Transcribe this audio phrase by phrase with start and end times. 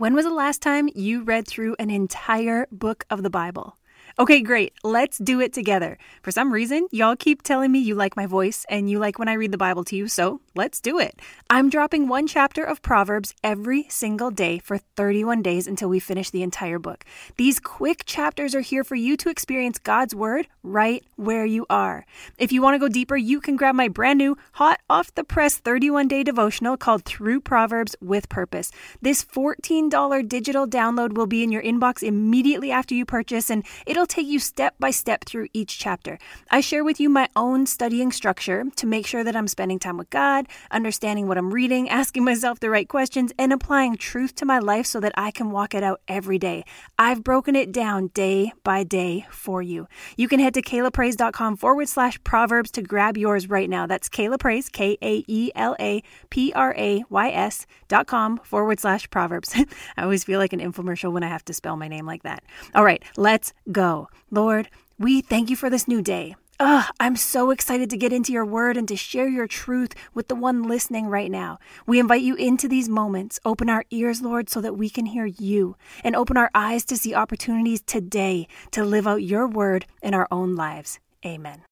[0.00, 3.76] When was the last time you read through an entire book of the Bible?
[4.18, 4.72] Okay, great.
[4.82, 5.96] Let's do it together.
[6.22, 9.28] For some reason, y'all keep telling me you like my voice and you like when
[9.28, 11.20] I read the Bible to you, so let's do it.
[11.48, 16.30] I'm dropping one chapter of Proverbs every single day for 31 days until we finish
[16.30, 17.04] the entire book.
[17.36, 22.04] These quick chapters are here for you to experience God's Word right where you are.
[22.36, 25.24] If you want to go deeper, you can grab my brand new, hot off the
[25.24, 28.70] press 31 day devotional called Through Proverbs with Purpose.
[29.00, 33.99] This $14 digital download will be in your inbox immediately after you purchase, and it'll
[34.06, 36.18] take you step by step through each chapter.
[36.50, 39.96] I share with you my own studying structure to make sure that I'm spending time
[39.96, 44.44] with God, understanding what I'm reading, asking myself the right questions, and applying truth to
[44.44, 46.64] my life so that I can walk it out every day.
[46.98, 49.86] I've broken it down day by day for you.
[50.16, 53.86] You can head to kaelaprays.com forward slash proverbs to grab yours right now.
[53.86, 58.38] That's Kaela Prays, K A E L A P R A Y S dot com
[58.38, 59.54] forward slash proverbs.
[59.96, 62.42] I always feel like an infomercial when I have to spell my name like that.
[62.74, 63.89] All right, let's go.
[64.30, 66.36] Lord, we thank you for this new day.
[66.62, 70.28] Ugh, I'm so excited to get into your word and to share your truth with
[70.28, 71.58] the one listening right now.
[71.86, 73.40] We invite you into these moments.
[73.46, 76.98] Open our ears, Lord, so that we can hear you, and open our eyes to
[76.98, 80.98] see opportunities today to live out your word in our own lives.
[81.24, 81.62] Amen.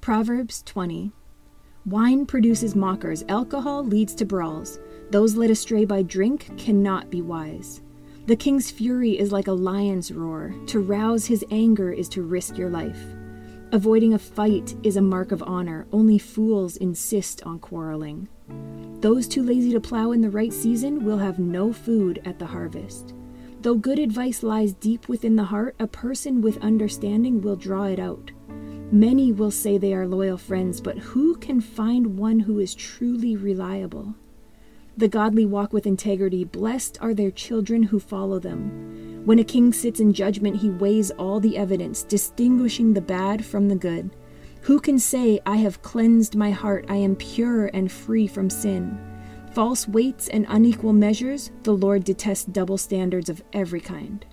[0.00, 1.12] Proverbs 20
[1.84, 4.80] Wine produces mockers, alcohol leads to brawls.
[5.10, 7.82] Those led astray by drink cannot be wise.
[8.26, 10.52] The king's fury is like a lion's roar.
[10.66, 12.98] To rouse his anger is to risk your life.
[13.70, 15.86] Avoiding a fight is a mark of honor.
[15.92, 18.28] Only fools insist on quarreling.
[19.00, 22.46] Those too lazy to plow in the right season will have no food at the
[22.46, 23.14] harvest.
[23.60, 28.00] Though good advice lies deep within the heart, a person with understanding will draw it
[28.00, 28.32] out.
[28.90, 33.36] Many will say they are loyal friends, but who can find one who is truly
[33.36, 34.16] reliable?
[34.98, 36.44] The godly walk with integrity.
[36.44, 39.20] Blessed are their children who follow them.
[39.26, 43.68] When a king sits in judgment, he weighs all the evidence, distinguishing the bad from
[43.68, 44.16] the good.
[44.62, 48.98] Who can say, I have cleansed my heart, I am pure and free from sin?
[49.52, 54.24] False weights and unequal measures, the Lord detests double standards of every kind.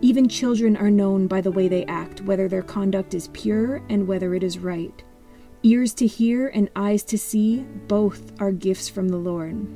[0.00, 4.06] Even children are known by the way they act, whether their conduct is pure and
[4.06, 5.02] whether it is right.
[5.64, 9.66] Ears to hear and eyes to see, both are gifts from the Lord.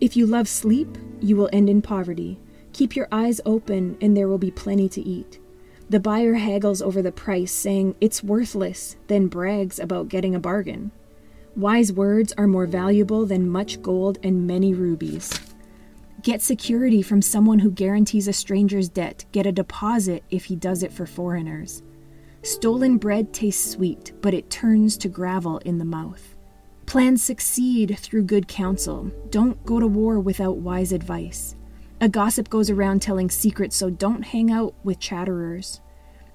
[0.00, 2.40] If you love sleep, you will end in poverty.
[2.72, 5.38] Keep your eyes open, and there will be plenty to eat.
[5.90, 10.90] The buyer haggles over the price, saying it's worthless, then brags about getting a bargain.
[11.54, 15.38] Wise words are more valuable than much gold and many rubies.
[16.22, 19.26] Get security from someone who guarantees a stranger's debt.
[19.32, 21.82] Get a deposit if he does it for foreigners.
[22.44, 26.34] Stolen bread tastes sweet, but it turns to gravel in the mouth.
[26.86, 29.12] Plans succeed through good counsel.
[29.30, 31.54] Don't go to war without wise advice.
[32.00, 35.80] A gossip goes around telling secrets, so don't hang out with chatterers.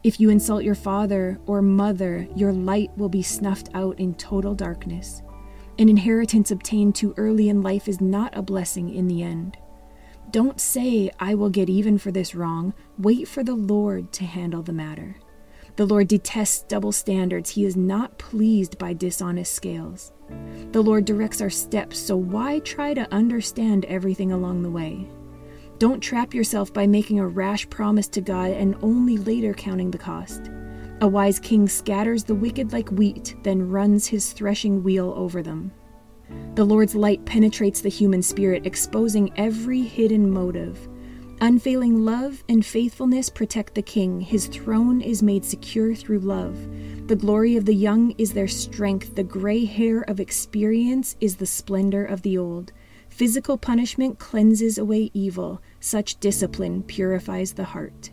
[0.01, 4.55] If you insult your father or mother, your light will be snuffed out in total
[4.55, 5.21] darkness.
[5.77, 9.57] An inheritance obtained too early in life is not a blessing in the end.
[10.31, 12.73] Don't say, I will get even for this wrong.
[12.97, 15.17] Wait for the Lord to handle the matter.
[15.77, 17.51] The Lord detests double standards.
[17.51, 20.11] He is not pleased by dishonest scales.
[20.71, 25.07] The Lord directs our steps, so why try to understand everything along the way?
[25.77, 29.99] Don't trap yourself by making a rash promise to God and only later counting the
[29.99, 30.49] cost.
[31.01, 35.71] A wise king scatters the wicked like wheat, then runs his threshing wheel over them.
[36.55, 40.89] The Lord's light penetrates the human spirit, exposing every hidden motive.
[41.39, 44.21] Unfailing love and faithfulness protect the king.
[44.21, 46.57] His throne is made secure through love.
[47.07, 49.13] The glory of the young is their strength.
[49.13, 52.71] The gray hair of experience is the splendor of the old.
[53.09, 55.61] Physical punishment cleanses away evil.
[55.79, 58.09] Such discipline purifies the heart.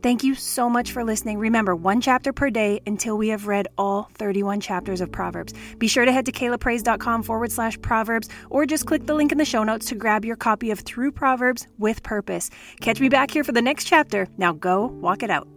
[0.00, 1.38] Thank you so much for listening.
[1.38, 5.54] Remember, one chapter per day until we have read all 31 chapters of Proverbs.
[5.78, 9.38] Be sure to head to kaelaprays.com forward slash Proverbs or just click the link in
[9.38, 12.50] the show notes to grab your copy of Through Proverbs with Purpose.
[12.80, 14.28] Catch me back here for the next chapter.
[14.36, 15.48] Now go walk it out.